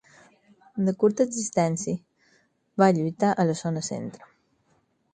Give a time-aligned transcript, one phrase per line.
[0.87, 1.99] De curta existència,
[2.85, 4.31] va lluitar a la zona centre.